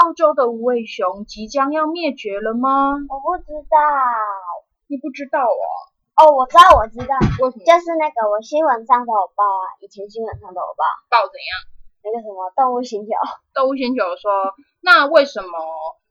[0.00, 2.96] 澳洲的无尾熊即将要灭绝了吗？
[3.04, 3.76] 我不知道，
[4.88, 5.64] 你不知道哦？
[6.16, 7.12] 哦，我知道，我知道，
[7.44, 7.64] 为什么？
[7.68, 10.88] 就是那个我新闻上都有报啊，以前新闻上都有报。
[11.12, 11.52] 报怎样？
[12.00, 13.12] 那个什么动物星球？
[13.52, 15.52] 动物星球说，那为什么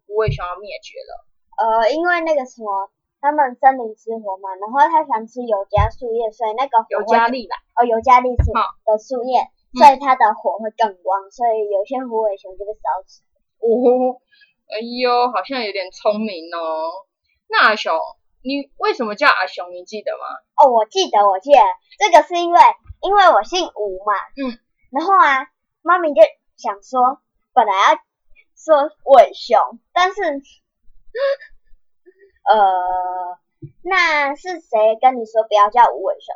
[0.06, 1.26] 无尾熊要灭绝了？
[1.58, 8.54] 呃，因为那个什么，他们森林之火嘛，然后它想吃尤加树叶，所以那个尤加利啦，哦，尤加利树
[8.86, 13.26] 的树叶，所以它的火会更旺，所以有些无尾熊就被烧死。
[13.60, 14.20] 哦，
[14.72, 17.06] 哎呦，好像有点聪明哦。
[17.48, 17.94] 那阿雄，
[18.44, 19.72] 你为什么叫阿雄？
[19.72, 20.26] 你记得吗？
[20.58, 21.60] 哦，我记得，我记得，
[22.00, 22.60] 这个是因为
[23.02, 24.14] 因为我姓吴嘛。
[24.38, 24.60] 嗯。
[24.92, 25.48] 然后啊，
[25.82, 26.22] 妈咪就
[26.58, 27.22] 想说，
[27.54, 27.96] 本来要
[28.56, 29.58] 说伟雄，
[29.94, 30.22] 但是，
[32.52, 33.40] 呃，
[33.84, 36.36] 那是谁跟你说不要叫吴伟雄？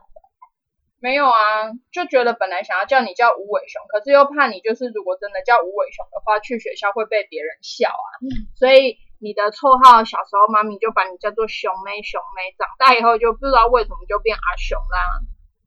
[1.04, 8.08] 没有啊，就觉得本来想要叫你叫无尾熊，可是又怕你就是如果真的叫无尾熊的话，去学校会被别人笑啊。
[8.56, 14.98] 所以你的绰号小时候妈咪就把你叫做熊妹熊妹，长大以后就不知道为什么就变阿熊啦。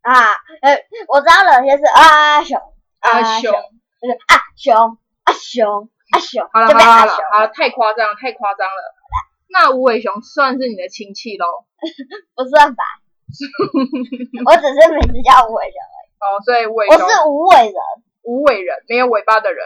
[0.08, 0.72] 啊，呃，
[1.12, 2.56] 我知道了，就是阿熊，
[3.00, 3.52] 阿熊，
[4.00, 6.48] 就是阿熊，阿熊，阿熊。
[6.50, 8.80] 好了好了好了，好太夸张太夸张了。
[9.52, 11.44] 那无尾熊算是你的亲戚喽？
[12.34, 12.84] 不算吧。
[14.46, 16.08] 我只是名字叫无尾人而已。
[16.16, 17.76] 哦，所以尾我是无尾人，
[18.22, 19.64] 无尾人没有尾巴的人。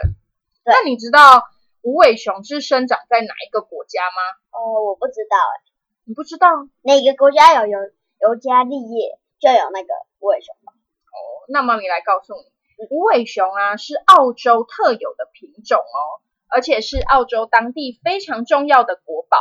[0.65, 1.43] 那你知道
[1.81, 4.21] 无尾熊是生长在哪一个国家吗？
[4.51, 5.63] 哦，我不知道哎。
[6.03, 6.47] 你不知道
[6.81, 7.77] 哪个国家有尤
[8.19, 9.87] 尤加利叶就有那个
[10.19, 10.73] 无尾熊吧？
[10.73, 16.19] 哦，那么你来告诉你，无尾熊啊是澳洲特有的品种哦，
[16.49, 19.37] 而且是澳洲当地非常重要的国宝。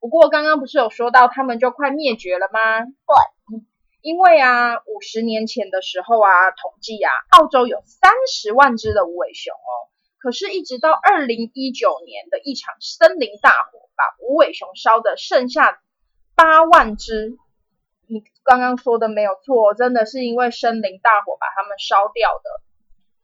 [0.00, 2.80] 不过刚刚不是有说到它们就快灭绝了吗？
[2.84, 3.14] 对。
[4.02, 9.72] 因为啊，五十年前的时候啊，统计啊，澳洲有三十万只的无尾熊哦。
[10.18, 15.80] 可是，一直到二零一九年的一场森林大火，把无尾熊烧的剩下
[16.36, 17.38] 八万只。
[18.06, 22.50] 你刚刚说的没有错，真的是因为森林大火把它们烧掉的。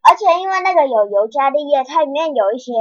[0.09, 2.73] 而且，因为那个有尤加利叶，它里面有一些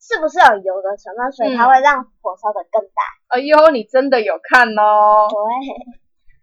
[0.00, 3.02] 是不是有油的成分，所以它会让火烧的更大。
[3.28, 5.28] 哎呦，你真的有看哦？
[5.28, 6.01] 对。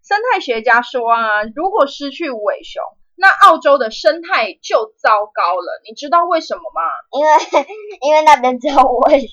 [0.10, 2.82] 生态学家说啊，如果失去尾熊，
[3.16, 5.80] 那澳洲的生态就糟糕了。
[5.88, 6.82] 你知道为什么吗？
[7.12, 7.32] 因为
[8.02, 9.30] 因为那边只有尾熊。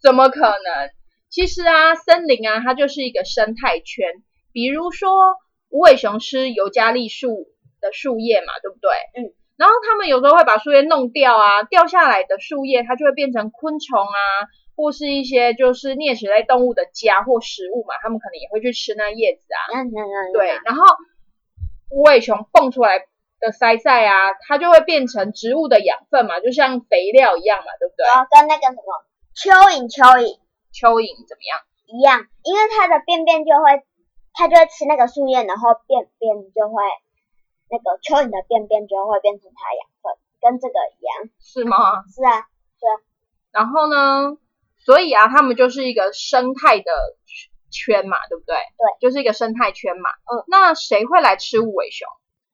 [0.00, 0.90] 怎么可能？
[1.30, 4.06] 其实啊，森林啊，它就是一个生态圈。
[4.52, 5.10] 比如说，
[5.68, 7.48] 无尾熊吃尤加利树
[7.80, 8.92] 的树叶嘛，对不对？
[9.16, 9.34] 嗯。
[9.60, 14.48] 然后他们有时候会把树叶弄掉啊，掉下来的树叶它就会变成昆虫啊。
[14.76, 19.60] 或是一些就是啮齿类动物的家或食物嘛，他们可能也会去吃那叶子啊。
[19.76, 20.32] 嗯嗯嗯。
[20.32, 20.80] 对，然后
[21.90, 23.00] 无尾熊蹦出来
[23.40, 28.06] 的鳃塞啊，它就会变成植物的养分嘛，就像肥料一样嘛，对不对？
[28.08, 29.04] 哦，跟那个什么
[29.36, 30.40] 蚯蚓，蚯蚓，
[30.72, 31.60] 蚯蚓怎么样？
[31.84, 33.84] 一样，因为它的便便就会，
[34.32, 36.80] 它就会吃那个树叶，然后便便就会，
[37.70, 41.30] 那个蚯蚓的便便就会变成它的养分，跟这个一样。
[41.38, 42.02] 是吗？
[42.10, 42.92] 是啊，是啊。
[43.52, 44.36] 然后呢？
[44.82, 46.90] 所以啊，他们就是一个生态的
[47.70, 48.56] 圈嘛，对不对？
[48.56, 50.08] 对，就是一个生态圈嘛。
[50.24, 52.08] 嗯，那谁会来吃无尾熊？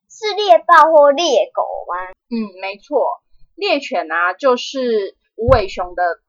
[0.09, 2.11] 是猎豹或猎狗吗？
[2.29, 3.21] 嗯，没错，
[3.55, 6.19] 猎犬啊，就是无尾熊的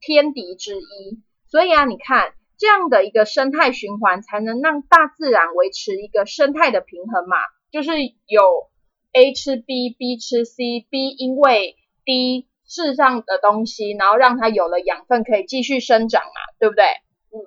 [0.00, 1.22] 天敌之一。
[1.46, 7.36] 所以啊，你看这样的一个生态循环，才能让大自然维持一个生态的平衡嘛。
[7.74, 7.90] 就是
[8.26, 8.70] 有
[9.12, 11.74] A 吃 B，B 吃 C，B 因为
[12.04, 12.46] D。
[12.66, 16.84] 世上的东西，然后让它有了养分，可以继续生长嘛，对不对？
[17.30, 17.44] 嗯。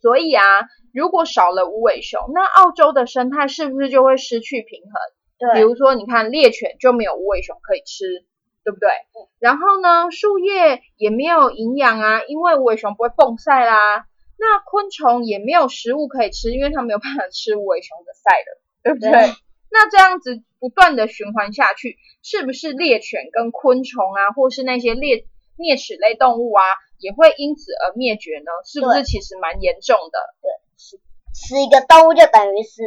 [0.00, 0.44] 所以啊，
[0.94, 4.92] 如果少了无尾熊，那澳洲的生态是不是就会失去平衡？
[5.38, 5.60] 对。
[5.60, 8.24] 比如说，你看猎犬就没有无尾熊可以吃，
[8.62, 8.90] 对对不对？
[9.38, 14.04] 然后呢，树叶也没有营养啊，因为无尾熊不会蹦晒啦。
[14.36, 19.10] 那昆虫也没有食物可以吃，因为它没有办法吃无尾熊的晒了，对不对？
[19.70, 25.26] 那这样子不断的循环下去，是不是猎犬跟昆虫啊，或是那些猎
[25.56, 26.62] 啮齿类动物啊，
[26.98, 28.50] 也会因此而灭绝呢？
[28.64, 30.18] 是不是其实蛮严重的？
[30.40, 31.00] 对，是
[31.34, 32.82] 死一个动物就等于是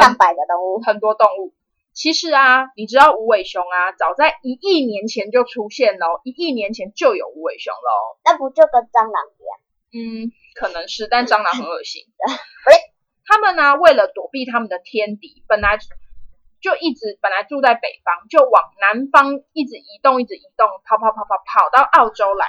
[0.00, 1.52] 上百个动物，很多动物。
[1.92, 8.16] 其实啊，你知道无尾熊啊，早在一亿年前就出现喽，一亿年前就有无尾熊喽。
[8.24, 9.58] 那不就跟蟑螂一样？
[9.92, 12.06] 嗯，可能是，但蟑螂很恶心。
[13.24, 15.78] 他们呢，为了躲避他们的天敌，本来
[16.60, 22.46] 就一直本来住在北方，就往南方一直移动，一直移动，跑跑跑跑跑到澳洲来。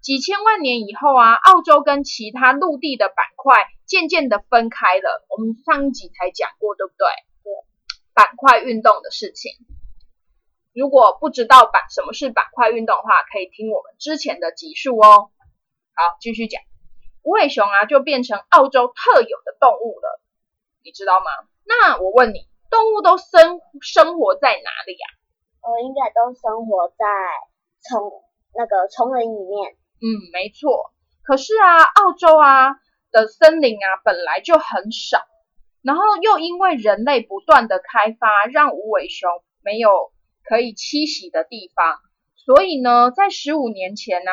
[0.00, 3.54] 几千万年以后啊，澳洲跟其他陆地的板块
[3.86, 5.24] 渐渐的分开了。
[5.28, 6.92] 我们上一集才讲过，对不？
[6.98, 7.06] 对。
[8.14, 9.52] 板块运动的事情，
[10.74, 15.30] 如果不知道板什么是板块运动的话，可以听我们之前的集数哦。
[15.94, 16.60] 好，继续讲。
[17.22, 20.20] 无尾熊啊，就变成澳洲特有的动物了，
[20.82, 21.26] 你知道吗？
[21.64, 25.06] 那我问你，动物都生生活在哪里呀？
[25.62, 27.04] 呃，应该都生活在
[27.80, 28.24] 丛
[28.54, 29.76] 那个丛林里面。
[30.00, 30.92] 嗯，没错。
[31.22, 32.74] 可是啊，澳洲啊
[33.12, 35.24] 的森林啊本来就很少，
[35.80, 39.30] 然后又因为人类不断的开发，让无尾熊
[39.62, 42.00] 没有可以栖息的地方，
[42.34, 44.32] 所以呢，在十五年前呢。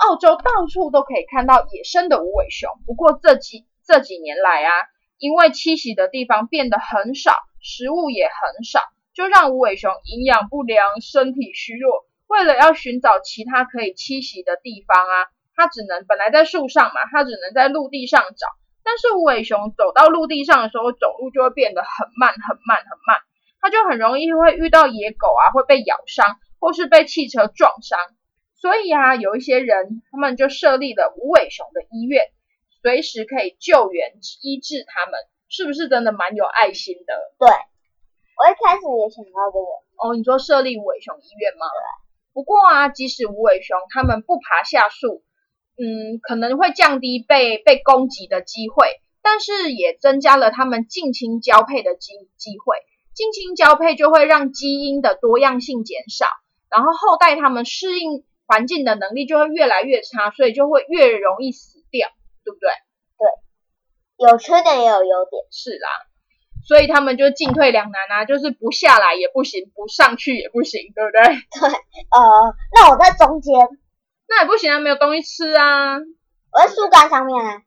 [0.00, 4.72] 澳洲到处都可以看到野生的无尾熊，不过这几这几年来啊，
[5.18, 8.80] 因为栖息的地方变得很少，食物也很少，
[9.12, 12.06] 就让无尾熊营养不良、身体虚弱。
[12.28, 18.46] 为了要寻找其他可以栖息的地方啊，它只能本来在树上嘛，它只能在陆地上找。
[18.82, 23.20] 但是无尾熊走到陆地上的时候，走路就会变得很慢、很慢、很慢，
[23.60, 27.98] 它就很容易会遇到野狗啊，会被咬伤，或是被汽车撞伤。
[28.60, 32.26] 所以啊，有一些人，他们就设立了无尾熊的医院，
[32.82, 34.12] 随时可以救援
[34.42, 35.18] 医治他们，
[35.48, 37.14] 是不是真的蛮有爱心的？
[37.38, 39.66] 对，我一开始也想到这个。
[39.96, 41.66] 哦，你说设立无尾熊医院吗？
[41.72, 41.80] 对。
[42.34, 45.24] 不过啊，即使无尾熊他们不爬下树，
[45.78, 52.76] 嗯，可能会降低被被攻击的机会，但是也增加了他们近亲交配的机机会。
[53.14, 56.26] 近亲交配就会让基因的多样性减少，
[56.68, 58.22] 然后后代他们适应。
[58.50, 62.08] 环境的能力就会越来越差，所以就会越容易死掉，
[62.42, 62.68] 对不对？
[63.16, 65.44] 对，有缺点也有优点。
[65.52, 65.88] 是啦，
[66.66, 71.22] 所以他们就进退两难啊，就是不下来也不行，不上去也不行，对不对？
[71.22, 71.78] 对，
[72.10, 73.54] 呃，那我在中间，
[74.26, 75.98] 那也不行啊，没有东西吃啊。
[75.98, 77.62] 我在树干上面啊，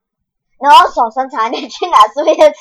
[0.60, 2.60] 然后手伸长一点去拿树叶吃。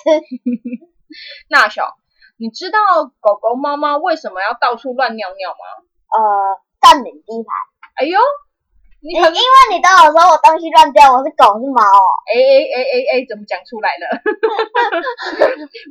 [1.50, 1.96] 那小，
[2.36, 2.78] 你知道
[3.18, 5.82] 狗狗、猫猫为什么要到处乱尿尿吗？
[6.14, 7.71] 呃，占领地盘。
[8.02, 8.18] 哎呦，
[8.98, 9.30] 你因为
[9.70, 12.02] 你都我说我东西乱掉，我是狗是猫哦。
[12.26, 14.18] 哎哎哎哎哎，怎么讲出来了？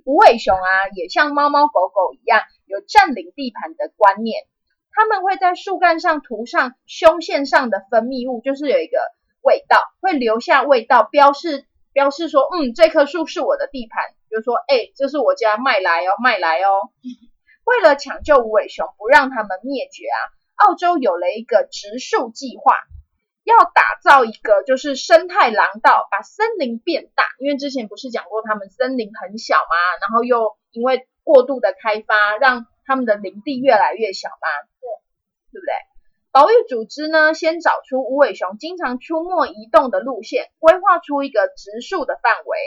[0.04, 4.44] 无尾熊啊，也像猫猫狗狗一样，有占领地盘的观念。
[4.92, 8.98] 它们会在树干上涂上胸腺上的分泌物，就是有一个
[9.40, 14.04] 味道，会留下味道，标示标示说，嗯，这棵树是我的地盘。
[14.28, 16.92] 比如说，哎，这是我家麦来哦，麦来哦。
[17.64, 20.20] 为了抢救无尾熊，不让它们灭绝啊。
[20.68, 22.74] 澳洲有了一个植树计划，
[23.44, 27.26] 要打造一个就是生态廊道，把森林变大。
[27.40, 34.48] 因为之前不是讲过他们森林很小嘛，然后又因为过度的开发，让他们的林地越来越小嘛。
[34.80, 34.88] 对，
[35.54, 35.74] 对不对？
[36.32, 42.58] 保育组织呢，先找出无尾熊经常出没移动的路线，规划出一个植树的范围，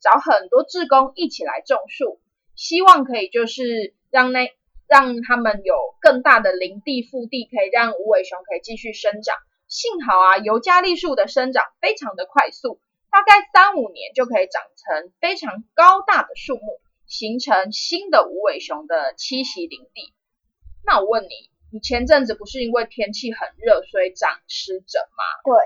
[0.00, 2.20] 找很多志工一起来种树，
[2.56, 4.48] 希望可以就是让那。
[4.94, 9.34] 让他们有更大的林地腹地，可以让无尾熊可以继续生长。
[9.66, 12.78] 幸好啊，尤加利树的生长非常的快速，
[13.10, 20.14] 大概三五年就可以长成非常高大的树木，形成新的无尾熊的栖息林地。
[20.86, 25.24] 那我问你，你前阵子不是因为天气很热，所以长湿疹吗？
[25.42, 25.58] 对。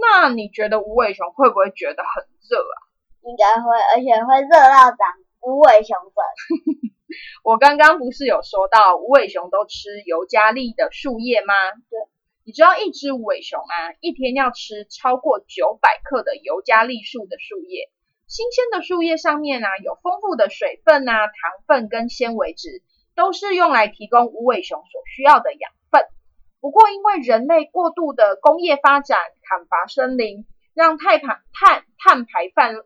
[0.00, 2.78] 那你觉得无尾熊会不会觉得很热啊？
[3.22, 4.98] 应该会，而且会热到长
[5.40, 6.91] 无尾熊疹。
[7.44, 11.54] 我刚刚不是有说到无尾熊都吃尤加利的树叶吗？
[11.90, 11.98] 对，
[12.44, 17.90] 你知道一只无尾熊啊，一天要吃超过九百克的尤加利树的树叶。
[18.26, 21.34] 新鲜的树叶上面啊，有丰富的水分啊、糖
[21.66, 22.82] 分跟纤维质，
[23.14, 26.06] 都是用来提供无尾熊所需要的养分。
[26.60, 32.82] 不过因为人类过度的工业发展、砍伐森林，让碳排碳碳排放呃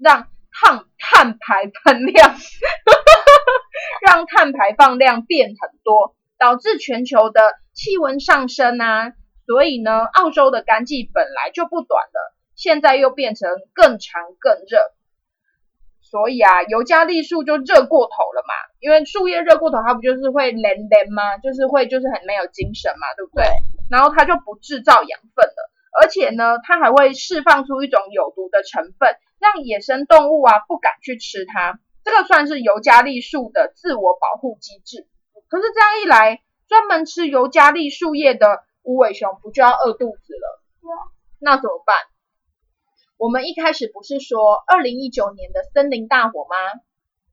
[0.00, 2.34] 让碳碳排放量。
[4.04, 7.40] 让碳排放量变很多，导致全球的
[7.72, 9.12] 气温上升啊，
[9.46, 14.90] 所以呢，澳洲的干季本来就不短了，现在又变成更长更热。
[16.00, 21.38] 所以啊，尤加利树就热过头了嘛，因为树叶热过头，它不就是会连连吗？
[21.38, 23.46] 就是会就是很没有精神嘛，对不对？
[23.88, 25.70] 然后它就不制造养分了，
[26.02, 31.78] 而且呢，它还会释放出一种有毒的成分，让野生动物啊不敢去吃它。
[32.04, 35.08] 这个算是尤加利树的自我保护机制。
[35.48, 40.62] 可是这样一来，专门吃尤加利树叶的无尾熊不就要饿肚子了？
[41.38, 41.96] 那怎么办？
[43.18, 46.56] 我们一开始不是说二零一九年的森林大火吗？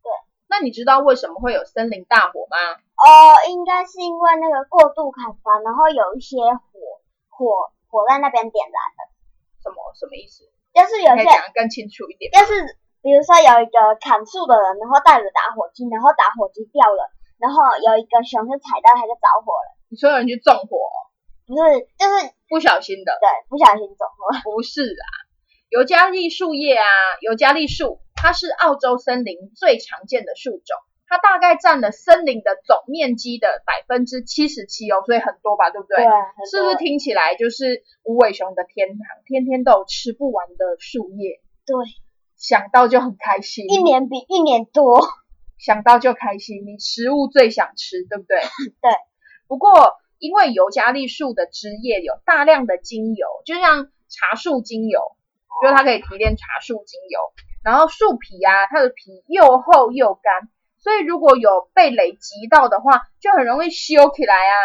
[0.03, 0.11] 对。
[0.47, 2.57] 那你知道为什么会有森林大火吗？
[2.75, 8.99] 哦，应该是因为那个过度砍伐，然后有一些火火火在那边点燃的。
[9.63, 10.43] 什么什么意思？
[10.73, 12.31] 就是有些讲得更清楚一点。
[12.31, 17.08] 就是比如说有一个砍树的人，然后带着打火机，然后打火机掉了，
[17.39, 19.68] 然后有一个熊就踩到，它就着火了。
[19.88, 20.77] 你说有人去纵火？
[21.48, 23.18] 不是，就是不小心的。
[23.18, 24.29] 对，不小心纵火。
[24.46, 25.08] 不是啊。
[25.70, 26.86] 尤加利树叶啊，
[27.22, 30.77] 尤加利树，它是澳洲森林最常见的树种，
[31.08, 35.98] 它大概占了森林的总面积的百分之七十七哦，所以很多吧，对不对？
[35.98, 36.06] 对，
[36.50, 41.39] 是不是听起来就是无尾熊的天堂，天天都有吃不完的树叶？
[41.65, 41.75] 对，
[42.39, 45.01] 想到就很开心，一年比一年多，
[45.60, 48.39] 想到就开心，你食物最想吃，对不对？
[48.81, 48.91] 对。
[49.48, 55.00] 不过因为尤加利树的枝叶有大量的精油，就像茶树精油。
[55.62, 57.19] 就是它可以提炼茶树精油，
[57.65, 64.55] 然后树皮啊，它的皮又厚又干，所以如果有被雷击到的话，就很容易修起来啊。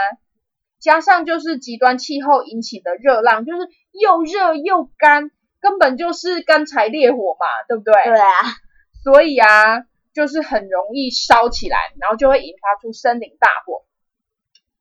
[0.78, 5.32] 加上就是极端气候引起的热浪，就是又热又干，
[5.64, 7.94] 根本就是干柴烈火嘛，对不对？
[8.04, 8.28] 对啊。
[9.02, 9.80] 所以啊，
[10.12, 13.86] 就是很容易烧起来，然后就会引发出森林大火。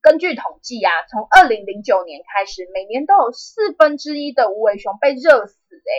[0.01, 5.55] 根据统计啊，从二零零九年开始，每年都有四分之一的无尾熊被热死。
[5.71, 5.91] 哎，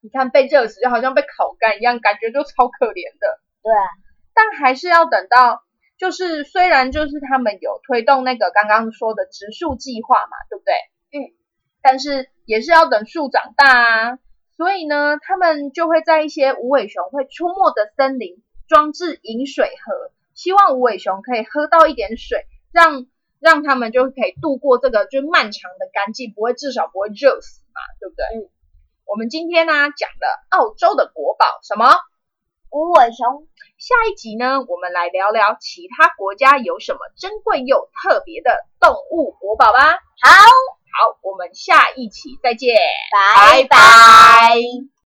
[0.00, 3.40] 你看被热死就好像被烤干一样，感觉就超可怜的。
[3.62, 3.72] 对，
[4.32, 5.64] 但还是要等到，
[5.98, 10.74] 就是虽然就是他们有推动那个刚刚说的植树计划嘛，对不对？
[11.10, 11.18] 嗯，
[11.98, 14.18] 但是也是要等树长大啊。
[14.56, 23.06] 所以呢，他们就会在一些无尾熊会出没的森林装置饮水盒，希望无尾熊可以喝到一点水，让
[23.40, 28.24] 让他们就可以度过这个就漫长的干季，不会至少不会热死嘛，对不对？
[28.46, 28.48] 嗯。
[29.04, 31.90] 我们今天呢讲的澳洲的国宝什么
[32.70, 39.80] 无尾熊，下一集呢我们来聊聊其他国家有什么珍贵又特别的动物国宝吧。
[40.20, 40.30] 好，
[40.92, 42.74] 好，我们下一期再见，
[43.36, 44.97] 拜拜。